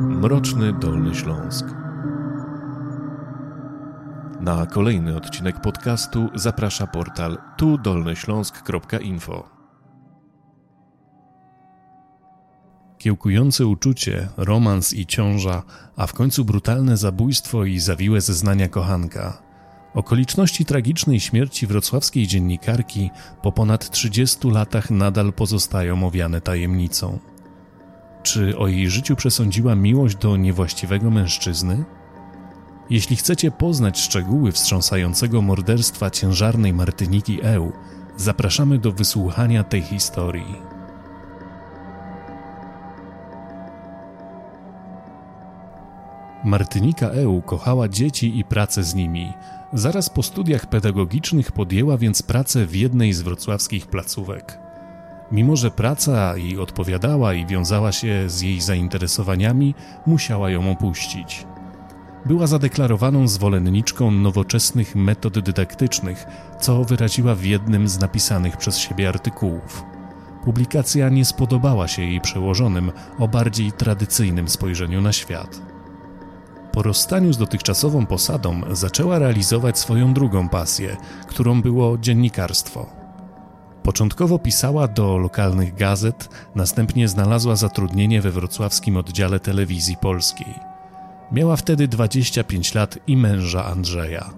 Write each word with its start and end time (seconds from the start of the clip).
Mroczny 0.00 0.72
Dolny 0.72 1.14
Śląsk. 1.14 1.66
Na 4.40 4.66
kolejny 4.66 5.16
odcinek 5.16 5.60
podcastu 5.60 6.28
zaprasza 6.34 6.86
portal 6.86 7.38
tudolnyśląsk.info. 7.56 9.48
Kiełkujące 12.98 13.66
uczucie, 13.66 14.28
romans 14.36 14.92
i 14.92 15.06
ciąża, 15.06 15.62
a 15.96 16.06
w 16.06 16.12
końcu 16.12 16.44
brutalne 16.44 16.96
zabójstwo 16.96 17.64
i 17.64 17.78
zawiłe 17.78 18.20
zeznania 18.20 18.68
kochanka. 18.68 19.42
Okoliczności 19.94 20.64
tragicznej 20.64 21.20
śmierci 21.20 21.66
wrocławskiej 21.66 22.26
dziennikarki 22.26 23.10
po 23.42 23.52
ponad 23.52 23.90
30 23.90 24.50
latach 24.50 24.90
nadal 24.90 25.32
pozostają 25.32 26.06
owiane 26.06 26.40
tajemnicą. 26.40 27.18
Czy 28.22 28.58
o 28.58 28.68
jej 28.68 28.90
życiu 28.90 29.16
przesądziła 29.16 29.74
miłość 29.74 30.16
do 30.16 30.36
niewłaściwego 30.36 31.10
mężczyzny? 31.10 31.84
Jeśli 32.90 33.16
chcecie 33.16 33.50
poznać 33.50 34.00
szczegóły 34.00 34.52
wstrząsającego 34.52 35.42
morderstwa 35.42 36.10
ciężarnej 36.10 36.72
Martyniki 36.72 37.38
Eł, 37.42 37.72
zapraszamy 38.16 38.78
do 38.78 38.92
wysłuchania 38.92 39.64
tej 39.64 39.82
historii. 39.82 40.56
Martynika 46.44 47.06
Eł 47.08 47.42
kochała 47.42 47.88
dzieci 47.88 48.38
i 48.38 48.44
pracę 48.44 48.82
z 48.82 48.94
nimi. 48.94 49.32
Zaraz 49.72 50.10
po 50.10 50.22
studiach 50.22 50.66
pedagogicznych 50.66 51.52
podjęła 51.52 51.98
więc 51.98 52.22
pracę 52.22 52.66
w 52.66 52.76
jednej 52.76 53.12
z 53.12 53.22
wrocławskich 53.22 53.86
placówek. 53.86 54.69
Mimo, 55.32 55.56
że 55.56 55.70
praca 55.70 56.36
jej 56.36 56.58
odpowiadała 56.58 57.34
i 57.34 57.46
wiązała 57.46 57.92
się 57.92 58.24
z 58.26 58.40
jej 58.40 58.60
zainteresowaniami, 58.60 59.74
musiała 60.06 60.50
ją 60.50 60.70
opuścić. 60.70 61.46
Była 62.26 62.46
zadeklarowaną 62.46 63.28
zwolenniczką 63.28 64.10
nowoczesnych 64.10 64.96
metod 64.96 65.38
dydaktycznych, 65.38 66.26
co 66.60 66.84
wyraziła 66.84 67.34
w 67.34 67.44
jednym 67.44 67.88
z 67.88 68.00
napisanych 68.00 68.56
przez 68.56 68.78
siebie 68.78 69.08
artykułów. 69.08 69.84
Publikacja 70.44 71.08
nie 71.08 71.24
spodobała 71.24 71.88
się 71.88 72.02
jej 72.02 72.20
przełożonym 72.20 72.92
o 73.18 73.28
bardziej 73.28 73.72
tradycyjnym 73.72 74.48
spojrzeniu 74.48 75.00
na 75.00 75.12
świat. 75.12 75.62
Po 76.72 76.82
rozstaniu 76.82 77.32
z 77.32 77.38
dotychczasową 77.38 78.06
posadą 78.06 78.60
zaczęła 78.70 79.18
realizować 79.18 79.78
swoją 79.78 80.14
drugą 80.14 80.48
pasję, 80.48 80.96
którą 81.26 81.62
było 81.62 81.98
dziennikarstwo. 81.98 82.99
Początkowo 83.82 84.38
pisała 84.38 84.88
do 84.88 85.18
lokalnych 85.18 85.74
gazet, 85.74 86.28
następnie 86.54 87.08
znalazła 87.08 87.56
zatrudnienie 87.56 88.20
we 88.20 88.30
wrocławskim 88.30 88.96
oddziale 88.96 89.40
telewizji 89.40 89.96
polskiej. 89.96 90.54
Miała 91.32 91.56
wtedy 91.56 91.88
25 91.88 92.74
lat 92.74 92.98
i 93.06 93.16
męża 93.16 93.64
Andrzeja, 93.64 94.30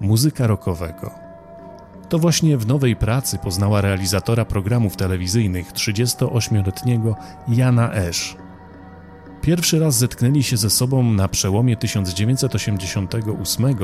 muzyka 0.00 0.46
rockowego. 0.46 1.10
To 2.08 2.18
właśnie 2.18 2.58
w 2.58 2.66
nowej 2.66 2.96
pracy 2.96 3.38
poznała 3.38 3.80
realizatora 3.80 4.44
programów 4.44 4.96
telewizyjnych 4.96 5.72
38-letniego 5.72 7.14
Jana 7.48 7.92
Esz. 7.92 8.36
Pierwszy 9.42 9.78
raz 9.78 9.98
zetknęli 9.98 10.42
się 10.42 10.56
ze 10.56 10.70
sobą 10.70 11.02
na 11.02 11.28
przełomie 11.28 11.76
1988 11.76 13.76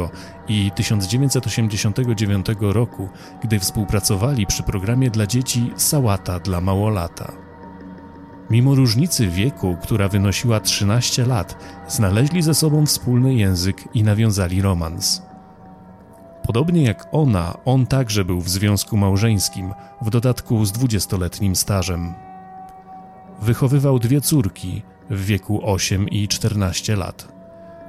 i 0.48 0.70
1989 0.74 2.46
roku, 2.60 3.08
gdy 3.42 3.58
współpracowali 3.58 4.46
przy 4.46 4.62
programie 4.62 5.10
dla 5.10 5.26
dzieci 5.26 5.70
Sałata 5.76 6.40
dla 6.40 6.60
Małolata. 6.60 7.32
Mimo 8.50 8.74
różnicy 8.74 9.28
wieku, 9.28 9.76
która 9.82 10.08
wynosiła 10.08 10.60
13 10.60 11.26
lat, 11.26 11.64
znaleźli 11.88 12.42
ze 12.42 12.54
sobą 12.54 12.86
wspólny 12.86 13.34
język 13.34 13.84
i 13.94 14.02
nawiązali 14.02 14.62
romans. 14.62 15.22
Podobnie 16.46 16.82
jak 16.82 17.08
ona, 17.12 17.54
on 17.64 17.86
także 17.86 18.24
był 18.24 18.40
w 18.40 18.48
związku 18.48 18.96
małżeńskim, 18.96 19.74
w 20.02 20.10
dodatku 20.10 20.64
z 20.64 20.72
dwudziestoletnim 20.72 21.56
stażem. 21.56 22.14
Wychowywał 23.42 23.98
dwie 23.98 24.20
córki, 24.20 24.82
w 25.10 25.24
wieku 25.24 25.60
8 25.62 26.08
i 26.08 26.28
14 26.28 26.96
lat. 26.96 27.28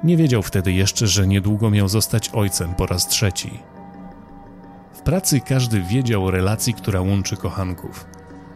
Nie 0.04 0.16
wiedział 0.16 0.42
wtedy 0.42 0.72
jeszcze, 0.72 1.06
że 1.06 1.26
niedługo 1.26 1.70
miał 1.70 1.88
zostać 1.88 2.28
ojcem 2.28 2.74
po 2.74 2.86
raz 2.86 3.08
trzeci. 3.08 3.58
W 4.92 5.00
pracy 5.00 5.40
każdy 5.40 5.82
wiedział 5.82 6.26
o 6.26 6.30
relacji, 6.30 6.74
która 6.74 7.00
łączy 7.00 7.36
kochanków. 7.36 8.06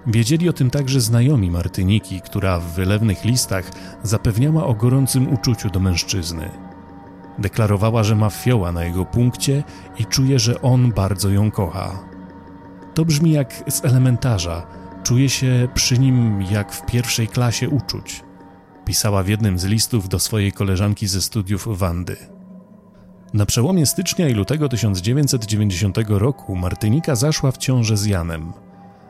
Wiedzieli 0.07 0.49
o 0.49 0.53
tym 0.53 0.71
także 0.71 1.01
znajomi 1.01 1.51
Martyniki, 1.51 2.21
która 2.21 2.61
w 2.61 2.65
wylewnych 2.65 3.25
listach 3.25 3.71
zapewniała 4.03 4.67
o 4.67 4.75
gorącym 4.75 5.33
uczuciu 5.33 5.71
do 5.71 5.81
mężczyzny. 5.81 6.51
Deklarowała, 7.39 8.03
że 8.03 8.17
ma 8.17 8.31
fioła 8.31 8.73
na 8.73 8.85
jego 8.85 9.05
punkcie 9.05 9.65
i 9.99 10.07
czuje, 10.07 10.39
że 10.39 10.63
on 10.63 10.93
bardzo 10.93 11.31
ją 11.31 11.51
kocha. 11.51 12.05
To 12.95 13.05
brzmi 13.05 13.33
jak 13.33 13.65
z 13.69 13.85
elementarza, 13.85 14.67
czuje 15.03 15.29
się 15.29 15.69
przy 15.75 15.99
nim 15.99 16.43
jak 16.43 16.73
w 16.73 16.87
pierwszej 16.87 17.29
klasie 17.29 17.69
uczuć 17.69 18.25
pisała 18.85 19.23
w 19.23 19.29
jednym 19.29 19.59
z 19.59 19.65
listów 19.65 20.09
do 20.09 20.19
swojej 20.19 20.53
koleżanki 20.53 21.07
ze 21.07 21.23
studiów 21.23 21.79
Wandy. 21.79 22.17
Na 23.35 23.47
przełomie 23.47 23.87
stycznia 23.87 24.29
i 24.29 24.35
lutego 24.35 24.69
1990 24.69 25.97
roku 26.09 26.57
Martynika 26.57 27.15
zaszła 27.15 27.51
w 27.51 27.59
ciążę 27.59 27.97
z 27.97 28.07
Janem. 28.07 28.53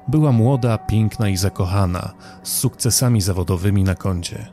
Była 0.08 0.32
młoda, 0.32 0.78
piękna 0.78 1.28
i 1.28 1.36
zakochana, 1.36 2.12
z 2.42 2.52
sukcesami 2.52 3.20
zawodowymi 3.20 3.84
na 3.84 3.94
koncie. 3.94 4.46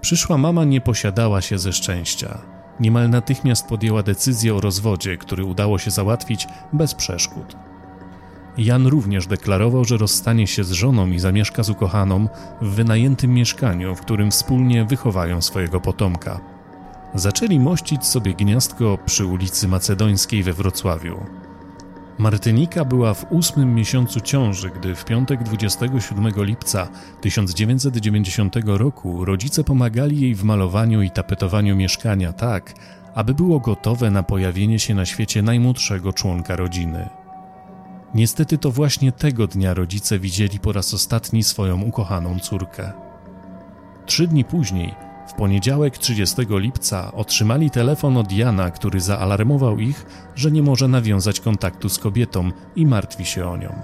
Przyszła 0.00 0.38
mama 0.38 0.64
nie 0.64 0.80
posiadała 0.80 1.40
się 1.40 1.58
ze 1.58 1.72
szczęścia. 1.72 2.38
Niemal 2.80 3.10
natychmiast 3.10 3.66
podjęła 3.66 4.02
decyzję 4.02 4.54
o 4.54 4.60
rozwodzie, 4.60 5.16
który 5.16 5.44
udało 5.44 5.78
się 5.78 5.90
załatwić 5.90 6.48
bez 6.72 6.94
przeszkód. 6.94 7.56
Jan 8.58 8.86
również 8.86 9.26
deklarował, 9.26 9.84
że 9.84 9.96
rozstanie 9.96 10.46
się 10.46 10.64
z 10.64 10.70
żoną 10.70 11.10
i 11.10 11.18
zamieszka 11.18 11.62
z 11.62 11.70
ukochaną 11.70 12.28
w 12.62 12.68
wynajętym 12.68 13.34
mieszkaniu, 13.34 13.94
w 13.94 14.00
którym 14.00 14.30
wspólnie 14.30 14.84
wychowają 14.84 15.42
swojego 15.42 15.80
potomka. 15.80 16.40
Zaczęli 17.14 17.60
mościć 17.60 18.04
sobie 18.04 18.34
gniazdko 18.34 18.98
przy 19.06 19.26
ulicy 19.26 19.68
Macedońskiej 19.68 20.42
we 20.42 20.52
Wrocławiu. 20.52 21.20
Martynika 22.18 22.84
była 22.84 23.14
w 23.14 23.32
ósmym 23.32 23.74
miesiącu 23.74 24.20
ciąży, 24.20 24.70
gdy 24.70 24.94
w 24.94 25.04
piątek 25.04 25.42
27 25.42 26.32
lipca 26.36 26.88
1990 27.20 28.56
roku 28.64 29.24
rodzice 29.24 29.64
pomagali 29.64 30.20
jej 30.20 30.34
w 30.34 30.44
malowaniu 30.44 31.02
i 31.02 31.10
tapetowaniu 31.10 31.76
mieszkania 31.76 32.32
tak, 32.32 32.74
aby 33.14 33.34
było 33.34 33.60
gotowe 33.60 34.10
na 34.10 34.22
pojawienie 34.22 34.78
się 34.78 34.94
na 34.94 35.06
świecie 35.06 35.42
najmłodszego 35.42 36.12
członka 36.12 36.56
rodziny. 36.56 37.08
Niestety 38.16 38.58
to 38.58 38.70
właśnie 38.70 39.12
tego 39.12 39.46
dnia 39.46 39.74
rodzice 39.74 40.18
widzieli 40.18 40.58
po 40.58 40.72
raz 40.72 40.94
ostatni 40.94 41.42
swoją 41.42 41.82
ukochaną 41.82 42.38
córkę. 42.38 42.92
Trzy 44.06 44.26
dni 44.26 44.44
później, 44.44 44.94
w 45.28 45.32
poniedziałek 45.32 45.98
30 45.98 46.36
lipca, 46.50 47.12
otrzymali 47.12 47.70
telefon 47.70 48.16
od 48.16 48.32
Jana, 48.32 48.70
który 48.70 49.00
zaalarmował 49.00 49.78
ich, 49.78 50.06
że 50.34 50.50
nie 50.50 50.62
może 50.62 50.88
nawiązać 50.88 51.40
kontaktu 51.40 51.88
z 51.88 51.98
kobietą 51.98 52.50
i 52.76 52.86
martwi 52.86 53.24
się 53.24 53.48
o 53.48 53.56
nią. 53.56 53.74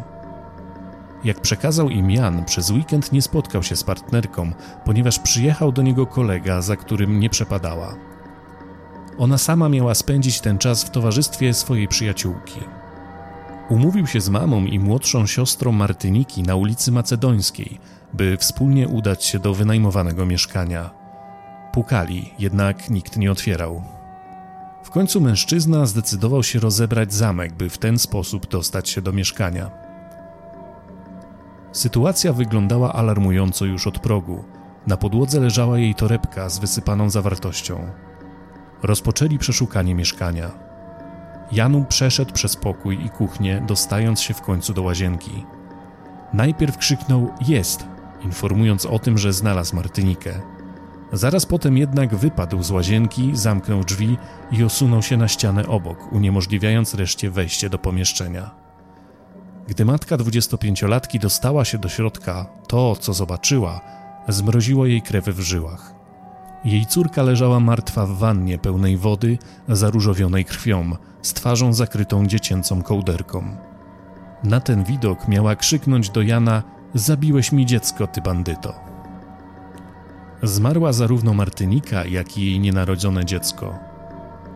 Jak 1.24 1.40
przekazał 1.40 1.90
im 1.90 2.10
Jan, 2.10 2.44
przez 2.44 2.70
weekend 2.70 3.12
nie 3.12 3.22
spotkał 3.22 3.62
się 3.62 3.76
z 3.76 3.84
partnerką, 3.84 4.52
ponieważ 4.84 5.18
przyjechał 5.18 5.72
do 5.72 5.82
niego 5.82 6.06
kolega, 6.06 6.62
za 6.62 6.76
którym 6.76 7.20
nie 7.20 7.30
przepadała. 7.30 7.94
Ona 9.18 9.38
sama 9.38 9.68
miała 9.68 9.94
spędzić 9.94 10.40
ten 10.40 10.58
czas 10.58 10.84
w 10.84 10.90
towarzystwie 10.90 11.54
swojej 11.54 11.88
przyjaciółki. 11.88 12.60
Umówił 13.72 14.06
się 14.06 14.20
z 14.20 14.28
mamą 14.28 14.64
i 14.64 14.78
młodszą 14.78 15.26
siostrą 15.26 15.72
Martyniki 15.72 16.42
na 16.42 16.54
ulicy 16.54 16.92
Macedońskiej, 16.92 17.80
by 18.12 18.36
wspólnie 18.36 18.88
udać 18.88 19.24
się 19.24 19.38
do 19.38 19.54
wynajmowanego 19.54 20.26
mieszkania. 20.26 20.90
Pukali, 21.72 22.34
jednak 22.38 22.90
nikt 22.90 23.16
nie 23.16 23.32
otwierał. 23.32 23.82
W 24.84 24.90
końcu 24.90 25.20
mężczyzna 25.20 25.86
zdecydował 25.86 26.42
się 26.42 26.60
rozebrać 26.60 27.14
zamek, 27.14 27.52
by 27.52 27.70
w 27.70 27.78
ten 27.78 27.98
sposób 27.98 28.46
dostać 28.46 28.88
się 28.88 29.02
do 29.02 29.12
mieszkania. 29.12 29.70
Sytuacja 31.72 32.32
wyglądała 32.32 32.92
alarmująco 32.92 33.64
już 33.64 33.86
od 33.86 33.98
progu. 33.98 34.44
Na 34.86 34.96
podłodze 34.96 35.40
leżała 35.40 35.78
jej 35.78 35.94
torebka 35.94 36.48
z 36.48 36.58
wysypaną 36.58 37.10
zawartością. 37.10 37.90
Rozpoczęli 38.82 39.38
przeszukanie 39.38 39.94
mieszkania. 39.94 40.71
Janu 41.52 41.84
przeszedł 41.84 42.32
przez 42.32 42.56
pokój 42.56 43.04
i 43.04 43.10
kuchnię, 43.10 43.64
dostając 43.66 44.20
się 44.20 44.34
w 44.34 44.42
końcu 44.42 44.74
do 44.74 44.82
łazienki. 44.82 45.46
Najpierw 46.32 46.78
krzyknął 46.78 47.30
jest, 47.40 47.84
informując 48.24 48.86
o 48.86 48.98
tym, 48.98 49.18
że 49.18 49.32
znalazł 49.32 49.76
Martynikę. 49.76 50.40
Zaraz 51.12 51.46
potem 51.46 51.76
jednak 51.76 52.14
wypadł 52.14 52.62
z 52.62 52.70
łazienki, 52.70 53.30
zamknął 53.34 53.84
drzwi 53.84 54.18
i 54.52 54.64
osunął 54.64 55.02
się 55.02 55.16
na 55.16 55.28
ścianę 55.28 55.66
obok, 55.66 56.12
uniemożliwiając 56.12 56.94
reszcie 56.94 57.30
wejście 57.30 57.70
do 57.70 57.78
pomieszczenia. 57.78 58.50
Gdy 59.68 59.84
matka 59.84 60.16
dwudziestopięciolatki 60.16 61.18
dostała 61.18 61.64
się 61.64 61.78
do 61.78 61.88
środka, 61.88 62.46
to, 62.68 62.96
co 62.96 63.12
zobaczyła, 63.12 63.80
zmroziło 64.28 64.86
jej 64.86 65.02
krew 65.02 65.24
w 65.24 65.40
żyłach. 65.40 66.01
Jej 66.64 66.86
córka 66.86 67.22
leżała 67.22 67.60
martwa 67.60 68.06
w 68.06 68.18
wannie 68.18 68.58
pełnej 68.58 68.96
wody, 68.96 69.38
zaróżowionej 69.68 70.44
krwią, 70.44 70.96
z 71.22 71.32
twarzą 71.32 71.72
zakrytą 71.72 72.26
dziecięcą 72.26 72.82
kołderką. 72.82 73.56
Na 74.44 74.60
ten 74.60 74.84
widok 74.84 75.28
miała 75.28 75.56
krzyknąć 75.56 76.10
do 76.10 76.22
Jana: 76.22 76.62
Zabiłeś 76.94 77.52
mi 77.52 77.66
dziecko, 77.66 78.06
ty 78.06 78.20
bandyto. 78.20 78.74
Zmarła 80.42 80.92
zarówno 80.92 81.34
Martynika, 81.34 82.04
jak 82.04 82.38
i 82.38 82.46
jej 82.46 82.60
nienarodzone 82.60 83.24
dziecko. 83.24 83.78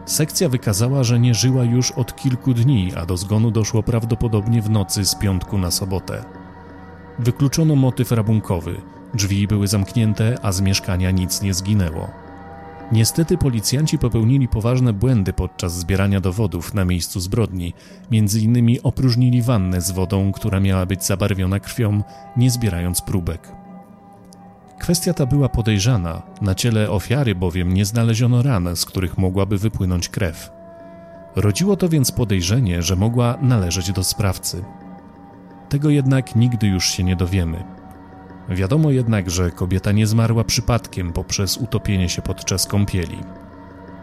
Sekcja 0.07 0.49
wykazała, 0.49 1.05
że 1.05 1.19
nie 1.19 1.35
żyła 1.35 1.65
już 1.65 1.91
od 1.91 2.17
kilku 2.17 2.55
dni, 2.55 2.93
a 2.97 3.07
do 3.07 3.17
zgonu 3.17 3.51
doszło 3.51 3.83
prawdopodobnie 3.83 4.63
w 4.63 4.71
nocy 4.71 5.05
z 5.05 5.15
piątku 5.15 5.59
na 5.59 5.71
sobotę. 5.71 6.25
Wykluczono 7.19 7.77
motyw 7.77 8.13
rabunkowy. 8.13 8.81
Drzwi 9.17 9.47
były 9.47 9.69
zamknięte, 9.69 10.39
a 10.43 10.53
z 10.53 10.61
mieszkania 10.61 11.11
nic 11.11 11.43
nie 11.43 11.55
zginęło. 11.55 12.11
Niestety 12.93 13.39
policjanci 13.39 13.99
popełnili 13.99 14.49
poważne 14.49 14.93
błędy 14.93 15.33
podczas 15.33 15.79
zbierania 15.79 16.21
dowodów 16.21 16.75
na 16.75 16.85
miejscu 16.85 17.21
zbrodni. 17.21 17.75
Między 18.11 18.41
innymi 18.41 18.83
opróżnili 18.83 19.43
wannę 19.43 19.81
z 19.81 19.91
wodą, 19.91 20.33
która 20.33 20.61
miała 20.61 20.87
być 20.87 21.05
zabarwiona 21.05 21.61
krwią, 21.61 22.03
nie 22.37 22.51
zbierając 22.51 23.01
próbek. 23.01 23.53
Kwestia 24.79 25.15
ta 25.15 25.27
była 25.27 25.49
podejrzana, 25.49 26.23
na 26.41 26.55
ciele 26.55 26.91
ofiary 26.91 27.35
bowiem 27.35 27.75
nie 27.75 27.85
znaleziono 27.85 28.43
ran, 28.43 28.77
z 28.77 28.85
których 28.85 29.19
mogłaby 29.19 29.59
wypłynąć 29.59 30.09
krew. 30.09 30.51
Rodziło 31.37 31.77
to 31.77 31.89
więc 31.89 32.13
podejrzenie, 32.13 32.83
że 32.83 32.97
mogła 32.97 33.39
należeć 33.43 33.93
do 33.93 34.05
sprawcy. 34.05 34.65
Tego 35.69 35.91
jednak 35.91 36.37
nigdy 36.37 36.67
już 36.67 36.85
się 36.91 37.05
nie 37.05 37.17
dowiemy. 37.17 37.76
Wiadomo 38.49 38.91
jednak, 38.91 39.31
że 39.31 39.51
kobieta 39.51 39.93
nie 39.93 40.07
zmarła 40.07 40.45
przypadkiem 40.45 41.13
poprzez 41.13 41.57
utopienie 41.57 42.09
się 42.09 42.23
podczas 42.23 42.67
kąpieli. 42.67 43.19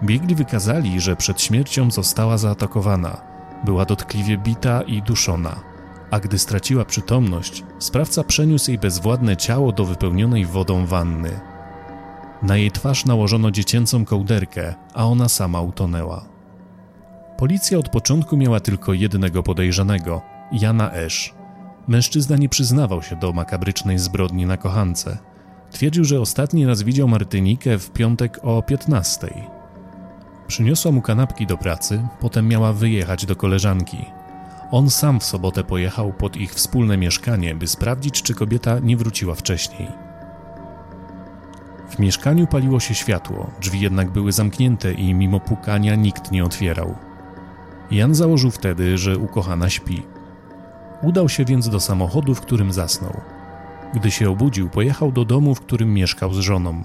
Biegli 0.03 0.35
wykazali, 0.35 1.01
że 1.01 1.15
przed 1.15 1.41
śmiercią 1.41 1.91
została 1.91 2.37
zaatakowana, 2.37 3.21
była 3.65 3.85
dotkliwie 3.85 4.37
bita 4.37 4.81
i 4.81 5.01
duszona, 5.01 5.59
a 6.11 6.19
gdy 6.19 6.39
straciła 6.39 6.85
przytomność, 6.85 7.63
sprawca 7.79 8.23
przeniósł 8.23 8.71
jej 8.71 8.79
bezwładne 8.79 9.37
ciało 9.37 9.71
do 9.71 9.85
wypełnionej 9.85 10.45
wodą 10.45 10.85
wanny. 10.85 11.39
Na 12.41 12.57
jej 12.57 12.71
twarz 12.71 13.05
nałożono 13.05 13.51
dziecięcą 13.51 14.05
kołderkę, 14.05 14.73
a 14.93 15.05
ona 15.05 15.29
sama 15.29 15.61
utonęła. 15.61 16.25
Policja 17.37 17.77
od 17.77 17.89
początku 17.89 18.37
miała 18.37 18.59
tylko 18.59 18.93
jednego 18.93 19.43
podejrzanego 19.43 20.21
Jana 20.51 20.91
Esz. 20.93 21.33
Mężczyzna 21.88 22.38
nie 22.38 22.50
przyznawał 22.50 23.03
się 23.03 23.15
do 23.15 23.33
makabrycznej 23.33 24.00
zbrodni 24.00 24.45
na 24.45 24.57
kochance. 24.57 25.18
Twierdził, 25.71 26.03
że 26.03 26.21
ostatni 26.21 26.65
raz 26.65 26.83
widział 26.83 27.07
Martynikę 27.07 27.80
w 27.80 27.91
piątek 27.91 28.39
o 28.44 28.62
15. 28.62 29.27
Przyniosła 30.47 30.91
mu 30.91 31.01
kanapki 31.01 31.47
do 31.47 31.57
pracy, 31.57 32.07
potem 32.19 32.47
miała 32.47 32.74
wyjechać 32.74 33.25
do 33.25 33.35
koleżanki. 33.35 34.06
On 34.71 34.89
sam 34.89 35.19
w 35.19 35.24
sobotę 35.24 35.63
pojechał 35.63 36.13
pod 36.13 36.38
ich 36.38 36.53
wspólne 36.53 36.97
mieszkanie, 36.97 37.56
by 37.56 37.68
sprawdzić, 37.68 38.21
czy 38.21 38.33
kobieta 38.33 38.79
nie 38.79 38.97
wróciła 38.97 39.36
wcześniej. 39.36 39.88
W 41.89 42.00
mieszkaniu 42.00 42.47
paliło 42.47 42.79
się 42.79 42.95
światło, 42.95 43.51
drzwi 43.62 43.79
jednak 43.79 44.12
były 44.12 44.31
zamknięte 44.31 44.94
i 44.94 45.13
mimo 45.13 45.39
pukania 45.39 45.95
nikt 45.95 46.31
nie 46.31 46.44
otwierał. 46.44 46.95
Jan 47.91 48.15
założył 48.15 48.51
wtedy, 48.51 48.97
że 48.97 49.18
ukochana 49.18 49.69
śpi. 49.69 50.12
Udał 51.01 51.29
się 51.29 51.45
więc 51.45 51.69
do 51.69 51.79
samochodu, 51.79 52.35
w 52.35 52.41
którym 52.41 52.73
zasnął. 52.73 53.21
Gdy 53.93 54.11
się 54.11 54.29
obudził, 54.29 54.69
pojechał 54.69 55.11
do 55.11 55.25
domu, 55.25 55.55
w 55.55 55.61
którym 55.61 55.93
mieszkał 55.93 56.33
z 56.33 56.37
żoną. 56.37 56.83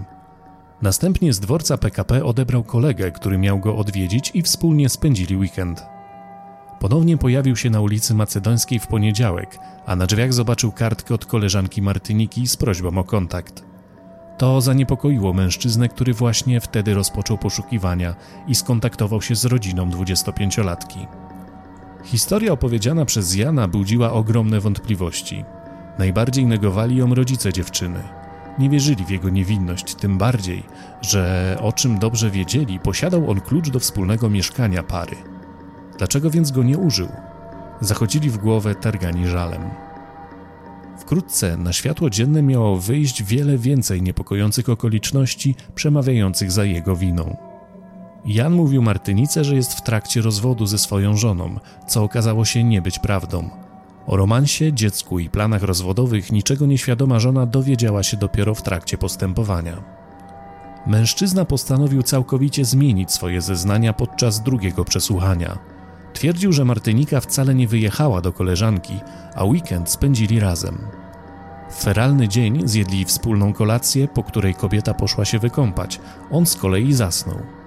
Następnie 0.83 1.33
z 1.33 1.41
dworca 1.41 1.79
PKP 1.79 2.25
odebrał 2.25 2.65
kolegę, 2.65 3.13
który 3.13 3.39
miał 3.39 3.59
go 3.59 3.77
odwiedzić 3.77 4.31
i 4.35 4.43
wspólnie 4.43 4.89
spędzili 4.89 5.37
weekend. 5.37 5.87
Ponownie 6.81 7.19
pojawił 7.19 7.57
się 7.57 7.71
na 7.71 7.81
ulicy 7.81 8.15
Macedońskiej 8.15 8.79
w 8.79 8.87
poniedziałek, 8.87 9.59
a 9.87 9.97
na 9.97 10.07
drzwiach 10.07 10.33
zobaczył 10.33 10.73
kartkę 10.73 11.15
od 11.15 11.27
koleżanki 11.27 11.83
Martyniki 11.83 12.47
z 12.47 12.57
prośbą 12.57 12.99
o 12.99 13.05
kontakt. 13.05 13.65
To 14.39 14.61
zaniepokoiło 14.61 15.33
mężczyznę, 15.33 15.89
który 15.89 16.15
właśnie 16.15 16.61
wtedy 16.61 16.95
rozpoczął 16.95 17.39
poszukiwania 17.39 18.15
i 18.47 18.55
skontaktował 18.55 19.23
się 19.23 19.35
z 19.35 19.45
rodziną 19.45 19.91
25-latki. 19.91 21.07
Historia 22.11 22.53
opowiedziana 22.53 23.05
przez 23.05 23.35
Jana 23.35 23.69
budziła 23.69 24.13
ogromne 24.13 24.61
wątpliwości. 24.61 25.45
Najbardziej 25.99 26.47
negowali 26.47 26.97
ją 26.97 27.15
rodzice 27.15 27.53
dziewczyny. 27.53 28.03
Nie 28.59 28.71
wierzyli 28.71 29.05
w 29.05 29.11
jego 29.11 29.31
niewinność, 29.31 29.95
tym 29.95 30.19
bardziej, 30.19 30.63
że 31.03 31.57
o 31.61 31.73
czym 31.73 31.99
dobrze 31.99 32.31
wiedzieli, 32.31 32.79
posiadał 32.79 33.31
on 33.31 33.41
klucz 33.41 33.71
do 33.71 33.81
wspólnego 33.81 34.31
mieszkania 34.31 34.83
pary. 34.83 35.17
Dlaczego 35.99 36.31
więc 36.31 36.51
go 36.51 36.63
nie 36.63 36.79
użył? 36.79 37.09
Zachodzili 37.81 38.31
w 38.31 38.39
głowę 38.39 38.75
targani 38.75 39.27
żalem. 39.27 39.63
Wkrótce 40.99 41.57
na 41.57 41.73
światło 41.73 42.11
dzienne 42.11 42.43
miało 42.43 42.77
wyjść 42.77 43.23
wiele 43.23 43.59
więcej 43.59 44.03
niepokojących 44.03 44.69
okoliczności 44.69 45.55
przemawiających 45.75 46.53
za 46.53 46.65
jego 46.65 46.97
winą. 46.97 47.48
Jan 48.25 48.53
mówił 48.53 48.83
Martynice, 48.83 49.45
że 49.45 49.57
jest 49.57 49.75
w 49.75 49.83
trakcie 49.83 50.21
rozwodu 50.21 50.67
ze 50.67 50.79
swoją 50.79 51.17
żoną, 51.17 51.61
co 51.87 52.03
okazało 52.03 52.45
się 52.45 52.65
nie 52.65 52.83
być 52.83 52.99
prawdą. 52.99 53.51
O 54.07 54.17
romansie, 54.17 54.73
dziecku 54.73 55.19
i 55.19 55.31
planach 55.31 55.63
rozwodowych 55.63 56.33
niczego 56.33 56.67
nieświadoma 56.67 57.19
żona 57.19 57.47
dowiedziała 57.47 58.03
się 58.03 58.17
dopiero 58.17 58.55
w 58.55 58.63
trakcie 58.63 58.99
postępowania. 58.99 59.83
Mężczyzna 60.87 61.45
postanowił 61.45 62.03
całkowicie 62.03 62.65
zmienić 62.65 63.13
swoje 63.13 63.41
zeznania 63.41 63.93
podczas 63.93 64.43
drugiego 64.43 64.85
przesłuchania. 64.85 65.59
Twierdził, 66.13 66.53
że 66.53 66.65
Martynika 66.65 67.21
wcale 67.21 67.55
nie 67.55 67.69
wyjechała 67.69 68.21
do 68.21 68.33
koleżanki, 68.33 69.01
a 69.35 69.45
weekend 69.45 69.91
spędzili 69.91 70.41
razem. 70.41 70.79
W 71.71 71.75
feralny 71.75 72.29
dzień 72.29 72.69
zjedli 72.69 73.05
wspólną 73.05 73.53
kolację, 73.53 74.09
po 74.09 74.23
której 74.23 74.55
kobieta 74.55 74.95
poszła 74.95 75.25
się 75.25 75.39
wykąpać, 75.39 76.01
on 76.31 76.47
z 76.47 76.57
kolei 76.57 76.93
zasnął. 76.93 77.58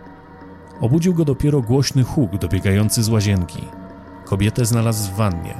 Obudził 0.82 1.14
go 1.14 1.26
dopiero 1.26 1.62
głośny 1.62 2.04
huk 2.04 2.38
dobiegający 2.38 3.04
z 3.04 3.10
łazienki. 3.10 3.62
Kobietę 4.26 4.66
znalazł 4.66 5.12
w 5.12 5.16
wannie. 5.16 5.54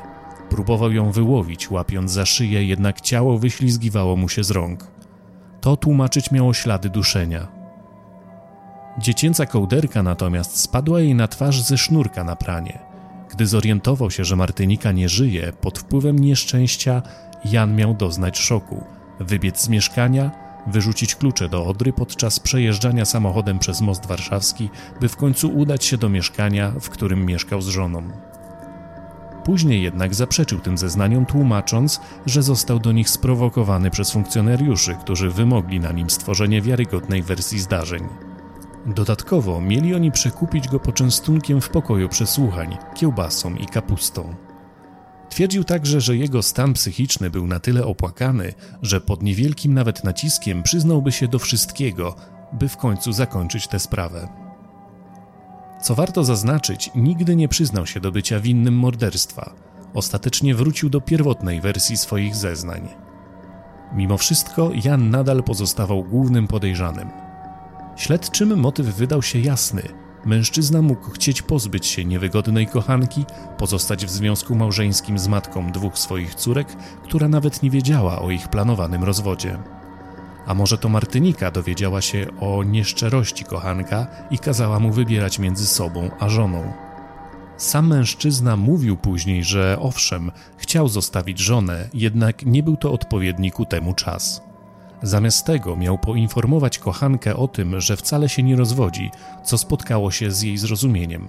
Próbował 0.50 0.92
ją 0.92 1.12
wyłowić, 1.12 1.72
łapiąc 1.72 2.12
za 2.12 2.26
szyję, 2.26 2.66
jednak 2.66 3.02
ciało 3.02 3.38
wyślizgiwało 3.38 4.16
mu 4.16 4.30
się 4.30 4.44
z 4.44 4.52
rąk. 4.52 4.88
To 5.62 5.78
tłumaczyć 5.78 6.32
miało 6.32 6.54
ślady 6.54 6.90
duszenia. 6.90 7.48
Dziecięca 8.98 9.46
kołderka 9.46 10.04
natomiast 10.04 10.60
spadła 10.60 11.00
jej 11.00 11.16
na 11.16 11.28
twarz 11.28 11.62
ze 11.62 11.78
sznurka 11.78 12.24
na 12.24 12.36
pranie. 12.36 12.80
Gdy 13.30 13.48
zorientował 13.48 14.12
się, 14.12 14.26
że 14.26 14.36
Martynika 14.36 14.92
nie 14.92 15.10
żyje, 15.10 15.54
pod 15.62 15.80
wpływem 15.80 16.20
nieszczęścia 16.20 17.02
Jan 17.46 17.76
miał 17.76 17.94
doznać 17.94 18.40
szoku, 18.40 18.84
wybiec 19.20 19.62
z 19.62 19.70
mieszkania, 19.70 20.32
wyrzucić 20.68 21.16
klucze 21.16 21.50
do 21.50 21.66
Odry 21.66 21.94
podczas 21.94 22.40
przejeżdżania 22.40 23.06
samochodem 23.06 23.60
przez 23.60 23.82
most 23.82 24.06
warszawski, 24.06 24.70
by 25.02 25.10
w 25.10 25.16
końcu 25.16 25.50
udać 25.50 25.86
się 25.86 25.98
do 25.98 26.10
mieszkania, 26.10 26.72
w 26.82 26.90
którym 26.90 27.26
mieszkał 27.26 27.62
z 27.62 27.68
żoną. 27.68 28.04
Później 29.44 29.84
jednak 29.84 30.16
zaprzeczył 30.16 30.60
tym 30.60 30.78
zeznaniom, 30.78 31.26
tłumacząc, 31.26 32.02
że 32.26 32.44
został 32.44 32.80
do 32.80 32.92
nich 32.92 33.10
sprowokowany 33.10 33.92
przez 33.92 34.12
funkcjonariuszy, 34.12 34.96
którzy 34.96 35.30
wymogli 35.30 35.80
na 35.80 35.92
nim 35.92 36.10
stworzenie 36.10 36.62
wiarygodnej 36.62 37.24
wersji 37.24 37.60
zdarzeń. 37.60 38.08
Dodatkowo 38.86 39.62
mieli 39.62 39.96
oni 39.96 40.12
przekupić 40.12 40.68
go 40.68 40.80
poczęstunkiem 40.80 41.62
w 41.62 41.70
pokoju 41.70 42.10
przesłuchań, 42.10 42.78
kiełbasą 42.96 43.56
i 43.56 43.66
kapustą. 43.66 44.36
Twierdził 45.32 45.64
także, 45.64 46.02
że 46.02 46.18
jego 46.18 46.42
stan 46.42 46.74
psychiczny 46.74 47.30
był 47.30 47.48
na 47.48 47.60
tyle 47.60 47.86
opłakany, 47.86 48.54
że 48.82 49.02
pod 49.02 49.24
niewielkim 49.24 49.74
nawet 49.74 50.04
naciskiem 50.04 50.64
przyznałby 50.64 51.12
się 51.12 51.28
do 51.28 51.40
wszystkiego, 51.40 52.16
by 52.54 52.70
w 52.70 52.78
końcu 52.78 53.12
zakończyć 53.12 53.68
tę 53.68 53.80
sprawę. 53.80 54.28
Co 55.82 55.96
warto 55.96 56.24
zaznaczyć, 56.24 56.90
nigdy 56.96 57.36
nie 57.36 57.48
przyznał 57.48 57.86
się 57.86 58.00
do 58.00 58.12
bycia 58.12 58.40
winnym 58.40 58.74
morderstwa. 58.74 59.54
Ostatecznie 59.94 60.56
wrócił 60.56 60.90
do 60.90 61.02
pierwotnej 61.02 61.62
wersji 61.62 61.98
swoich 61.98 62.36
zeznań. 62.36 62.88
Mimo 63.94 64.18
wszystko 64.18 64.72
Jan 64.84 65.10
nadal 65.10 65.44
pozostawał 65.44 66.04
głównym 66.04 66.48
podejrzanym. 66.48 67.10
Śledczym 67.96 68.60
motyw 68.60 68.86
wydał 68.86 69.22
się 69.22 69.40
jasny– 69.40 69.82
Mężczyzna 70.26 70.82
mógł 70.82 71.12
chcieć 71.12 71.42
pozbyć 71.42 71.86
się 71.86 72.06
niewygodnej 72.06 72.68
kochanki, 72.68 73.26
pozostać 73.58 74.06
w 74.06 74.10
związku 74.10 74.56
małżeńskim 74.56 75.20
z 75.20 75.28
matką 75.28 75.72
dwóch 75.72 75.98
swoich 75.98 76.36
córek, 76.36 76.68
która 77.04 77.28
nawet 77.28 77.64
nie 77.64 77.70
wiedziała 77.70 78.22
o 78.22 78.32
ich 78.32 78.48
planowanym 78.48 79.04
rozwodzie. 79.04 79.58
A 80.48 80.54
może 80.54 80.78
to 80.78 80.90
Martynika 80.90 81.52
dowiedziała 81.52 82.02
się 82.02 82.28
o 82.40 82.64
nieszczerości 82.64 83.46
kochanka 83.46 84.08
i 84.32 84.40
kazała 84.40 84.80
mu 84.80 84.92
wybierać 84.92 85.40
między 85.40 85.68
sobą 85.68 86.10
a 86.20 86.30
żoną. 86.30 86.74
Sam 87.58 87.88
mężczyzna 87.88 88.58
mówił 88.58 88.98
później, 88.98 89.44
że 89.44 89.78
owszem, 89.80 90.32
chciał 90.58 90.88
zostawić 90.88 91.40
żonę, 91.40 91.90
jednak 91.94 92.46
nie 92.46 92.64
był 92.64 92.78
to 92.78 92.92
odpowiedni 92.92 93.52
ku 93.52 93.66
temu 93.66 93.94
czas. 93.94 94.51
Zamiast 95.04 95.46
tego 95.46 95.76
miał 95.76 95.98
poinformować 95.98 96.80
kochankę 96.80 97.36
o 97.36 97.48
tym, 97.48 97.82
że 97.82 97.98
wcale 97.98 98.30
się 98.30 98.44
nie 98.44 98.56
rozwodzi, 98.56 99.12
co 99.44 99.58
spotkało 99.58 100.12
się 100.12 100.32
z 100.32 100.42
jej 100.42 100.58
zrozumieniem. 100.58 101.28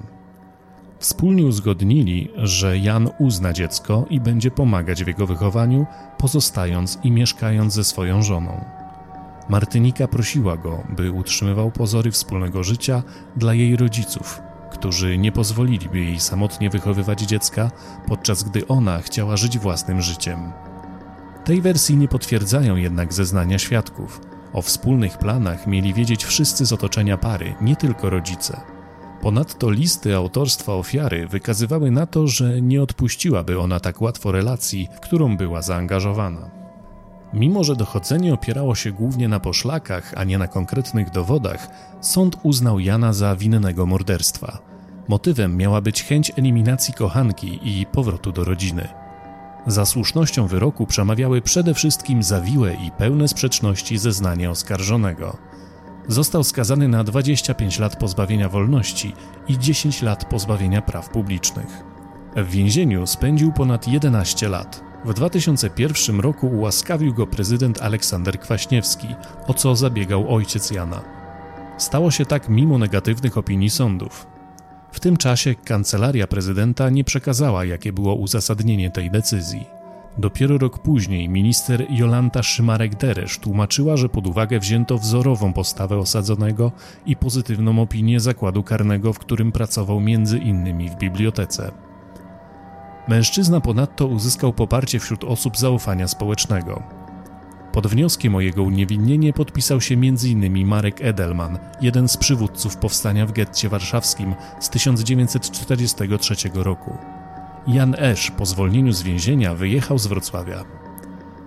Wspólnie 0.99 1.47
uzgodnili, 1.47 2.31
że 2.37 2.79
Jan 2.79 3.11
uzna 3.19 3.53
dziecko 3.53 4.05
i 4.11 4.21
będzie 4.21 4.51
pomagać 4.51 5.05
w 5.05 5.07
jego 5.07 5.27
wychowaniu, 5.27 5.87
pozostając 6.19 6.99
i 7.03 7.11
mieszkając 7.11 7.75
ze 7.75 7.85
swoją 7.85 8.23
żoną. 8.23 8.65
Martynika 9.49 10.09
prosiła 10.09 10.57
go, 10.57 10.83
by 10.97 11.13
utrzymywał 11.13 11.71
pozory 11.71 12.11
wspólnego 12.11 12.63
życia 12.63 13.03
dla 13.37 13.55
jej 13.55 13.77
rodziców, 13.77 14.43
którzy 14.71 15.19
nie 15.19 15.33
pozwoliliby 15.33 15.99
jej 15.99 16.21
samotnie 16.21 16.71
wychowywać 16.71 17.21
dziecka, 17.21 17.71
podczas 18.07 18.43
gdy 18.43 18.69
ona 18.69 18.99
chciała 18.99 19.37
żyć 19.37 19.59
własnym 19.59 20.03
życiem. 20.03 20.53
Tej 21.45 21.61
wersji 21.61 21.97
nie 21.97 22.09
potwierdzają 22.09 22.77
jednak 22.77 23.13
zeznania 23.13 23.59
świadków. 23.59 24.21
O 24.53 24.63
wspólnych 24.63 25.19
planach 25.19 25.67
mieli 25.67 25.95
wiedzieć 25.95 26.25
wszyscy 26.25 26.67
z 26.67 26.73
otoczenia 26.73 27.19
pary, 27.19 27.55
nie 27.61 27.77
tylko 27.77 28.11
rodzice. 28.11 28.61
Ponadto 29.21 29.71
listy 29.71 30.17
autorstwa 30.17 30.75
ofiary 30.75 31.27
wykazywały 31.27 31.91
na 31.91 32.07
to, 32.07 32.27
że 32.27 32.63
nie 32.63 32.83
odpuściłaby 32.83 33.61
ona 33.61 33.81
tak 33.81 34.03
łatwo 34.03 34.33
relacji, 34.33 34.89
w 34.97 35.01
którą 35.01 35.37
była 35.37 35.63
zaangażowana. 35.63 36.51
Mimo, 37.35 37.65
że 37.65 37.77
dochodzenie 37.77 38.35
opierało 38.35 38.75
się 38.75 38.93
głównie 38.93 39.29
na 39.29 39.41
poszlakach, 39.41 40.15
a 40.17 40.25
nie 40.25 40.39
na 40.39 40.49
konkretnych 40.49 41.11
dowodach, 41.11 41.69
sąd 42.01 42.37
uznał 42.43 42.81
Jana 42.81 43.13
za 43.13 43.37
winnego 43.37 43.87
morderstwa. 43.87 44.59
Motywem 45.09 45.57
miała 45.57 45.81
być 45.81 46.05
chęć 46.05 46.33
eliminacji 46.37 46.95
kochanki 46.95 47.59
i 47.63 47.87
powrotu 47.87 48.33
do 48.33 48.45
rodziny. 48.45 49.02
Za 49.67 49.87
słusznością 49.87 50.47
wyroku 50.47 50.87
przemawiały 50.87 51.43
przede 51.43 51.75
wszystkim 51.75 52.23
zawiłe 52.23 52.75
i 52.75 52.91
pełne 52.91 53.29
sprzeczności 53.29 53.99
zeznania 53.99 54.51
oskarżonego. 54.51 55.37
Został 56.09 56.45
skazany 56.45 56.89
na 56.89 57.05
25 57.05 57.79
lat 57.79 57.97
pozbawienia 57.97 58.49
wolności 58.49 59.15
i 59.49 59.59
10 59.59 60.03
lat 60.03 60.25
pozbawienia 60.25 60.83
praw 60.83 61.09
publicznych. 61.09 61.85
W 62.37 62.51
więzieniu 62.51 63.07
spędził 63.07 63.53
ponad 63.53 63.89
11 63.89 64.49
lat. 64.49 64.85
W 65.05 65.15
2001 65.15 66.21
roku 66.21 66.47
ułaskawił 66.47 67.15
go 67.15 67.27
prezydent 67.27 67.83
Aleksander 67.83 68.41
Kwaśniewski, 68.41 69.09
o 69.47 69.55
co 69.55 69.77
zabiegał 69.77 70.35
ojciec 70.35 70.71
Jana. 70.71 71.03
Stało 71.79 72.11
się 72.11 72.27
tak 72.27 72.49
mimo 72.49 72.79
negatywnych 72.79 73.39
opinii 73.39 73.71
sądów. 73.71 74.32
W 74.93 75.01
tym 75.01 75.17
czasie 75.17 75.55
kancelaria 75.55 76.27
prezydenta 76.27 76.91
nie 76.91 77.05
przekazała, 77.05 77.65
jakie 77.65 77.93
było 77.93 78.15
uzasadnienie 78.15 78.91
tej 78.91 79.11
decyzji. 79.11 79.67
Dopiero 80.19 80.59
rok 80.59 80.79
później 80.79 81.29
minister 81.29 81.87
Jolanta 81.91 82.41
Szymarek-Deresz 82.41 83.41
tłumaczyła, 83.41 83.97
że 83.97 84.09
pod 84.09 84.27
uwagę 84.27 84.61
wzięto 84.61 84.99
wzorową 84.99 85.53
postawę 85.53 85.99
osadzonego 85.99 86.73
i 87.07 87.17
pozytywną 87.17 87.83
opinię 87.83 88.21
zakładu 88.21 88.63
karnego, 88.63 89.13
w 89.13 89.19
którym 89.19 89.53
pracował 89.53 90.01
między 90.01 90.39
innymi 90.39 90.91
w 90.91 90.97
bibliotece. 90.97 91.73
Mężczyzna 93.09 93.61
ponadto 93.61 94.07
uzyskał 94.07 94.53
poparcie 94.53 94.99
wśród 94.99 95.25
osób 95.25 95.59
zaufania 95.59 96.09
społecznego. 96.09 97.02
Pod 97.73 97.87
wnioskiem 97.87 98.35
o 98.35 98.41
jego 98.41 98.63
uniewinnienie 98.63 99.33
podpisał 99.33 99.81
się 99.81 99.95
m.in. 99.95 100.67
Marek 100.67 101.01
Edelman, 101.01 101.59
jeden 101.81 102.09
z 102.09 102.17
przywódców 102.17 102.77
powstania 102.77 103.27
w 103.27 103.33
getcie 103.33 103.69
warszawskim 103.69 104.35
z 104.61 104.71
1943 104.71 106.35
roku. 106.55 106.99
Jan 107.67 107.95
Esz 107.99 108.31
po 108.31 108.47
zwolnieniu 108.47 108.93
z 108.93 109.03
więzienia 109.03 109.55
wyjechał 109.55 109.99
z 109.99 110.07
Wrocławia. 110.07 110.65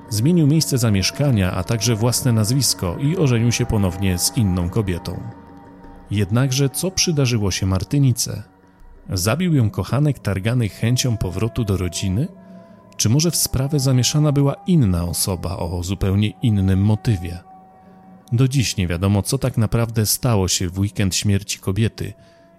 Zmienił 0.10 0.48
miejsce 0.48 0.78
zamieszkania, 0.78 1.52
a 1.52 1.64
także 1.64 1.96
własne 1.96 2.32
nazwisko 2.32 2.98
i 2.98 3.18
ożenił 3.18 3.52
się 3.52 3.66
ponownie 3.66 4.18
z 4.18 4.38
inną 4.38 4.70
kobietą. 4.70 5.20
Jednakże 6.12 6.70
co 6.70 6.92
przydarzyło 6.92 7.52
się 7.52 7.66
Martynice? 7.66 8.44
Zabił 9.10 9.54
ją 9.54 9.70
kochanek 9.70 10.20
targany 10.20 10.70
chęcią 10.70 11.18
powrotu 11.18 11.64
do 11.64 11.78
rodziny? 11.78 12.28
Czy 12.98 13.10
może 13.10 13.32
w 13.32 13.36
sprawę 13.36 13.80
zamieszana 13.80 14.32
była 14.32 14.56
inna 14.68 15.04
osoba 15.04 15.58
o 15.58 15.84
zupełnie 15.84 16.30
innym 16.42 16.82
motywie? 16.82 17.40
Do 18.32 18.48
dziś 18.48 18.78
nie 18.78 18.88
wiadomo, 18.88 19.22
co 19.22 19.38
tak 19.38 19.58
naprawdę 19.58 20.06
stało 20.06 20.48
się 20.48 20.70
w 20.70 20.80
weekend 20.80 21.16
śmierci 21.16 21.60
kobiety 21.60 22.14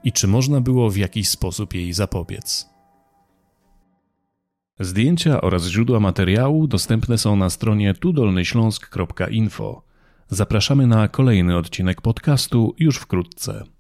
i 0.05 0.13
czy 0.13 0.29
można 0.29 0.61
było 0.61 0.91
w 0.91 0.97
jakiś 0.97 1.29
sposób 1.29 1.75
jej 1.75 1.93
zapobiec. 1.93 2.69
Zdjęcia 4.81 5.41
oraz 5.41 5.67
źródła 5.67 6.01
materiału 6.01 6.67
dostępne 6.67 7.19
są 7.19 7.37
na 7.37 7.51
stronie 7.51 7.95
tudolnyśląsk.info. 7.95 9.83
Zapraszamy 10.29 10.87
na 10.87 11.09
kolejny 11.09 11.57
odcinek 11.57 12.01
podcastu 12.01 12.75
już 12.79 12.97
wkrótce. 12.97 13.76